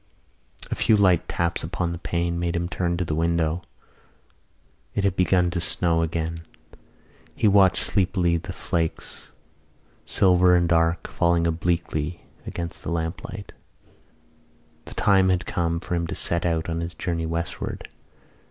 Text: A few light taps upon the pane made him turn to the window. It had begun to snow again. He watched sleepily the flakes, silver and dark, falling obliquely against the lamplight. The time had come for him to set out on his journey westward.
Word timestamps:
A 0.71 0.75
few 0.75 0.97
light 0.97 1.27
taps 1.27 1.63
upon 1.63 1.91
the 1.91 1.99
pane 1.99 2.39
made 2.39 2.55
him 2.55 2.67
turn 2.67 2.97
to 2.97 3.05
the 3.05 3.13
window. 3.13 3.61
It 4.95 5.03
had 5.03 5.15
begun 5.15 5.51
to 5.51 5.61
snow 5.61 6.01
again. 6.01 6.41
He 7.35 7.47
watched 7.47 7.83
sleepily 7.83 8.37
the 8.37 8.51
flakes, 8.51 9.31
silver 10.07 10.55
and 10.55 10.67
dark, 10.67 11.07
falling 11.07 11.45
obliquely 11.45 12.25
against 12.47 12.81
the 12.81 12.89
lamplight. 12.89 13.51
The 14.85 14.95
time 14.95 15.29
had 15.29 15.45
come 15.45 15.79
for 15.79 15.93
him 15.93 16.07
to 16.07 16.15
set 16.15 16.47
out 16.47 16.67
on 16.67 16.79
his 16.79 16.95
journey 16.95 17.27
westward. 17.27 17.87